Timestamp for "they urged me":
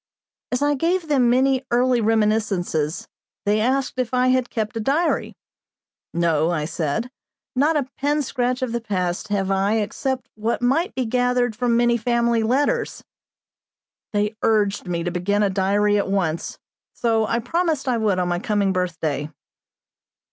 14.11-15.03